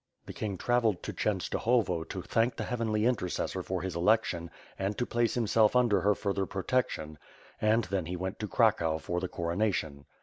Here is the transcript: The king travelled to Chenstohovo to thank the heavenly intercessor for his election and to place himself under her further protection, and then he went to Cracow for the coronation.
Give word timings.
The 0.25 0.33
king 0.33 0.57
travelled 0.57 1.03
to 1.03 1.13
Chenstohovo 1.13 2.03
to 2.05 2.23
thank 2.23 2.55
the 2.55 2.63
heavenly 2.63 3.05
intercessor 3.05 3.61
for 3.61 3.83
his 3.83 3.95
election 3.95 4.49
and 4.79 4.97
to 4.97 5.05
place 5.05 5.35
himself 5.35 5.75
under 5.75 6.01
her 6.01 6.15
further 6.15 6.47
protection, 6.47 7.19
and 7.61 7.83
then 7.83 8.07
he 8.07 8.15
went 8.15 8.39
to 8.39 8.47
Cracow 8.47 8.97
for 8.97 9.19
the 9.19 9.27
coronation. 9.27 10.05